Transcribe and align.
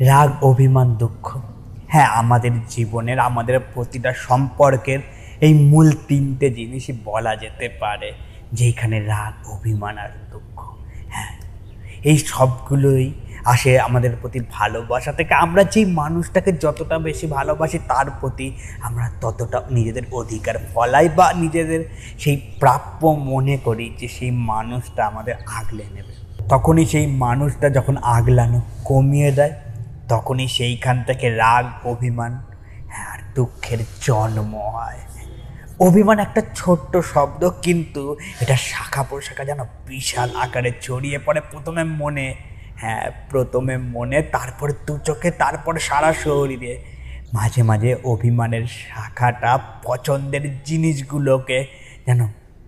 রাগ, 0.00 0.44
অভিমান, 0.44 0.94
দুঃখ। 0.94 1.38
হ্যাঁ 1.88 2.06
আমাদের 2.06 2.50
জীবনের, 2.70 3.18
আমাদের 3.18 3.60
প্রতিটা 3.60 4.12
সম্পর্কের 4.12 4.98
এই 5.40 5.54
মূল 5.54 5.92
তিনটে 6.08 6.50
জিনিসই 6.50 6.98
বলা 7.04 7.36
যেতে 7.36 7.68
পারে 7.68 8.12
যেখানে 8.52 9.00
রাগ, 9.00 9.50
অভিমান 9.50 9.98
আর 9.98 10.08
দুঃখ। 10.32 10.74
হ্যাঁ 11.08 11.36
এই 12.04 12.18
সবগুলোই 12.18 13.12
আসে 13.44 13.80
আমাদের 13.80 14.10
প্রতি 14.20 14.40
ভালোবাসা 14.50 15.12
থেকে। 15.12 15.34
আমরা 15.34 15.64
যেই 15.64 15.84
মানুষটাকে 15.84 16.52
যতটা 16.52 16.98
বেশি 16.98 17.26
ভালোবাসি, 17.26 17.78
তার 17.88 18.06
প্রতি 18.20 18.52
আমরা 18.82 19.10
ততটা 19.20 19.62
নিজেদের 19.70 20.02
অধিকার 20.12 20.54
ফলাই 20.74 21.08
বা 21.08 21.32
নিজেদের 21.32 21.84
সেই 22.18 22.36
প্রাপ্য 22.60 23.06
মনে 23.06 23.56
করি 23.56 23.94
যে 23.98 24.08
সেই 24.08 24.30
মানুষটা 24.30 25.06
আমাদের 25.06 25.34
আগলে 25.46 25.84
নেবে। 25.94 26.12
তখনই 26.48 26.86
সেই 26.86 27.06
মানুষটা 27.06 27.70
যখন 27.70 27.96
আগলানো 27.96 28.60
কমিয়ে 28.84 29.32
দেয় 29.32 29.50
তখনই 30.08 30.48
সেইখান 30.48 30.96
থেকে 31.02 31.26
রাগ, 31.30 31.64
অভিমান 31.84 32.32
হ্যাঁ 32.92 33.06
আর 33.12 33.20
দুঃখের 33.34 33.78
জন্ম 34.00 34.52
হয়। 34.76 35.00
অভিমান 35.80 36.18
একটা 36.18 36.42
ছোট্ট 36.54 36.96
শব্দ, 36.96 37.50
কিন্তু 37.62 38.16
এটা 38.40 38.56
শাখা 38.56 39.02
প্রশাখা 39.02 39.44
যেন 39.44 39.60
বিশাল 39.86 40.28
আকারে 40.36 40.72
ছড়িয়ে 40.80 41.18
পড়ে 41.18 41.40
প্রথমে 41.40 41.84
মনে। 41.84 42.34
হ্যাঁ 42.76 43.04
প্রথমে 43.30 43.76
মনে, 43.76 44.22
তারপরে 44.22 44.72
দু 44.86 44.98
চোখে, 44.98 45.30
তারপরে 45.30 45.78
সারা 45.80 46.10
শরীরে। 46.12 46.72
মাঝে 47.34 47.62
মাঝে 47.62 47.90
অভিমানের 48.04 48.64
শাখাটা 48.66 49.52
পছন্দের 49.84 50.64
জিনিসগুলোকে 50.64 51.58
যেন 52.06 52.20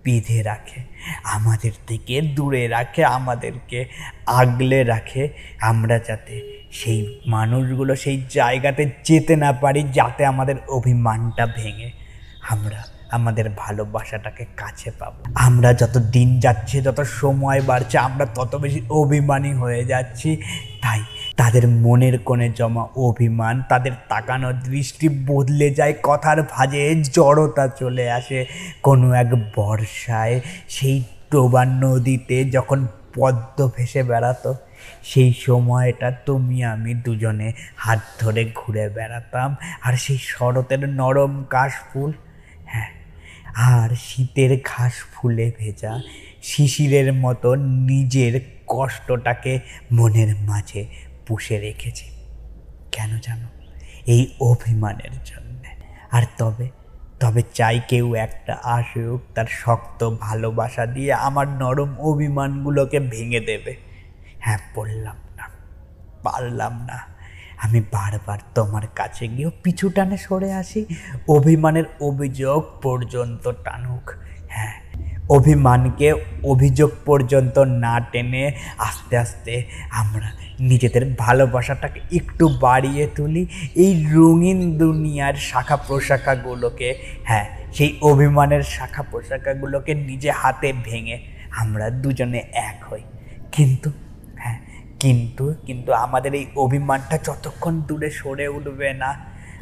বেঁধে 0.03 0.43
রাখে, 0.43 0.79
আমাদের 1.23 1.71
থেকে 1.87 2.21
দূরে 2.21 2.67
রাখে, 2.67 3.01
আমাদেরকে 3.05 3.79
আগলে 4.27 4.83
রাখে। 4.83 5.23
আমরা 5.61 5.99
যাতে 5.99 6.35
সেই 6.71 7.19
মানুষগুলো 7.27 7.95
সেই 7.95 8.17
জায়গাতে 8.29 8.83
যেতে 9.03 9.35
না 9.35 9.51
পারি, 9.53 9.81
যাতে 9.93 10.25
আমাদের 10.25 10.55
অভিমানটা 10.69 11.45
ভেঙে 11.45 11.91
আমরা 12.49 12.83
আমাদের 13.11 13.45
ভালোবাসাটাকে 13.57 14.45
কাছে 14.57 14.91
পাবো। 14.99 15.21
আমরা 15.35 15.73
যত 15.73 15.97
দিন 15.97 16.39
যাচ্ছে, 16.39 16.81
যত 16.81 17.01
সময় 17.01 17.61
বাড়ছে, 17.61 17.97
আমরা 17.97 18.25
তত 18.25 18.55
বেশি 18.55 18.81
অভিমানী 18.89 19.51
হয়ে 19.53 19.85
যাচ্ছি। 19.85 20.29
তাই 20.81 21.01
তাদের 21.39 21.65
মনের 21.67 22.15
কোণে 22.19 22.47
জমা 22.49 22.83
অভিমান, 23.07 23.55
তাদের 23.69 23.93
তাকানো 24.09 24.49
দৃষ্টি 24.53 25.05
বদলে 25.29 25.67
যায়, 25.69 25.93
কথার 26.03 26.39
ভাজে 26.53 26.81
জড়তা 27.15 27.65
চলে 27.79 28.05
আসে। 28.11 28.39
কোনো 28.83 29.07
এক 29.13 29.29
বর্ষায় 29.55 30.35
সেই 30.75 30.97
ডোবা 31.31 31.63
নদীতে 31.65 32.37
যখন 32.55 32.79
পদ্ম 33.15 33.57
ভেসে 33.75 34.01
বেড়াতো, 34.03 34.51
সেই 35.03 35.33
সময়টা 35.45 36.07
তুমি 36.25 36.57
আমি 36.63 36.91
দুজনে 37.05 37.49
হাত 37.75 37.99
ধরে 38.19 38.43
ঘুরে 38.55 38.85
বেড়াতাম। 38.89 39.49
আর 39.81 39.93
সেই 40.03 40.19
শরতের 40.31 40.81
নরম 40.89 41.33
কাশফুল 41.49 42.11
হ্যাঁ 42.65 42.91
আর 43.71 43.89
শীতের 44.07 44.51
ঘাস 44.65 44.93
ফুলে 45.13 45.47
ভেজা, 45.59 45.93
শিশিরের 46.43 47.09
মতো 47.13 47.49
নিজের 47.89 48.33
কষ্টটাকে 48.67 49.53
মনের 49.91 50.31
মাঝে 50.49 50.81
পুষে 51.29 51.59
রেখেছি। 51.59 52.09
কেন 52.91 53.19
জানো? 53.23 53.47
এই 54.07 54.35
অভিমানের 54.41 55.11
জন্য। 55.25 55.63
আর 56.11 56.23
তবে 56.37 56.69
তবে 57.19 57.41
চাই 57.53 57.81
কেউ 57.87 58.13
একটা 58.13 58.57
আসুক, 58.63 59.33
তার 59.35 59.45
শক্ত 59.49 60.09
ভালোবাসা 60.19 60.85
দিয়ে 60.85 61.13
আমার 61.13 61.47
নরম 61.47 61.99
অভিমানগুলোকে 61.99 62.99
ভেঙে 62.99 63.39
দেবে। 63.39 63.75
হ্যাঁ 64.39 64.57
বললাম 64.75 65.15
না, 65.35 65.49
পারলাম 66.23 66.85
না। 66.85 67.19
আমি 67.61 67.81
বারবার 67.81 68.39
তোমার 68.55 68.87
কাছে 68.95 69.27
গিয়েও 69.27 69.51
পিছু 69.63 69.89
টানে 69.89 70.17
সরে 70.17 70.53
আসি, 70.53 70.85
অভিমানের 71.27 71.83
অভিযোগ 72.01 72.79
পর্যন্ত 72.81 73.51
টানুক। 73.51 74.11
হ্যাঁ 74.49 74.78
অভিমানকে 75.29 76.07
অভিযোগ 76.43 76.91
পর্যন্ত 77.05 77.55
না 77.83 77.95
টেনে 78.11 78.43
আস্তে 78.77 79.17
আস্তে 79.17 79.53
আমরা 79.91 80.27
নিজেদের 80.59 81.03
ভালোবাসাটাকে 81.15 81.99
একটু 82.15 82.45
বাড়িয়ে 82.61 83.03
তুলি। 83.17 83.43
এই 83.75 83.91
রঙিন 84.13 84.59
দুনিয়ার 84.77 85.35
শাখা 85.49 85.77
প্রশাখাগুলোকে 85.87 86.89
হ্যাঁ 87.23 87.45
সেই 87.73 87.91
অভিমানের 88.01 88.63
শাখা 88.75 89.03
প্রশাখাগুলোকে 89.03 89.91
নিজে 90.09 90.29
হাতে 90.31 90.69
ভেঙে 90.85 91.17
আমরা 91.61 91.85
দুজনে 91.89 92.41
এক 92.69 92.77
হই। 92.89 93.03
কিন্তু 93.51 93.89
হ্যাঁ 94.37 94.59
কিন্তু 94.99 95.45
কিন্তু 95.67 95.91
আমাদের 96.05 96.31
এই 96.33 96.45
অভিমানটা 96.55 97.15
যতক্ষণ 97.27 97.73
দূরে 97.87 98.09
সরে 98.11 98.47
উঠবে 98.47 98.89
না, 98.93 99.09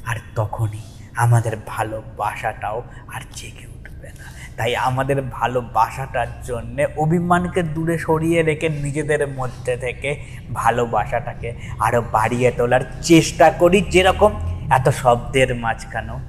আর 0.05 0.17
তখনই 0.35 0.84
আমাদের 1.16 1.53
ভালোবাসাটাও 1.67 2.79
আর 3.16 3.22
জেগে 3.35 3.67
উঠবে 3.97 4.09
না। 4.19 4.25
তাই 4.58 4.72
আমাদের 4.75 5.18
ভালোবাসাটার 5.31 6.30
জন্যে 6.44 6.84
অভিমানকে 6.97 7.62
দূরে 7.75 7.97
সরিয়ে 7.97 8.40
রেখে 8.44 8.69
নিজেদের 8.69 9.28
মধ্যে 9.28 9.74
থেকে 9.78 10.09
ভালোবাসাটাকে 10.53 11.50
আরও 11.80 12.02
বাড়িয়ে 12.12 12.52
তোলার 12.52 12.84
চেষ্টা 13.02 13.47
করি 13.52 13.81
যেরকম 13.81 14.31
এত 14.72 14.90
শব্দের 14.90 15.50
মাঝখানেও 15.56 16.19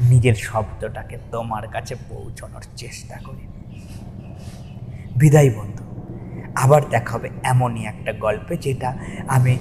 নিজের 0.00 0.34
শব্দটাকে 0.34 1.16
তোমার 1.32 1.68
কাছে 1.68 1.94
পৌঁছানোর 2.08 2.64
চেষ্টা 2.76 3.16
করি। 3.26 3.44
বিদায় 5.16 5.50
বন্ধু, 5.56 5.84
আবার 6.54 6.82
দেখা 6.90 7.12
হবে 7.14 7.28
এমনই 7.44 7.82
একটা 7.84 8.12
গল্পে 8.12 8.54
যেটা 8.56 8.90
আমি 9.28 9.58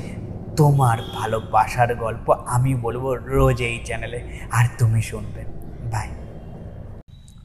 তোমার 0.57 0.97
ভালোবাসার 1.15 1.95
গল্প 1.95 2.27
আমি 2.47 2.71
বলব 2.75 3.05
রোজ 3.13 3.61
এই 3.61 3.77
চ্যানেলে। 3.85 4.19
আর 4.51 4.65
তুমি 4.77 5.01
শুনবে। 5.01 5.41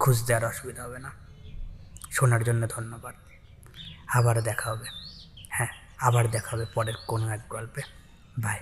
খুঁজতে 0.00 0.34
আর 0.34 0.44
অসুবিধা 0.44 0.84
হবে 0.84 0.98
না। 0.98 1.10
শোনার 2.10 2.44
জন্য 2.44 2.66
ধন্যবাদ। 2.68 3.14
আবার 4.14 4.42
দেখা 4.42 4.70
হবে। 4.70 4.86
হ্যাঁ 5.48 5.68
আবার 5.98 6.30
দেখা 6.30 6.56
হবে 6.56 6.66
পরের 6.74 6.94
কোনো 7.06 7.28
এক 7.28 7.40
গল্পে। 7.48 7.82
বাই 8.38 8.60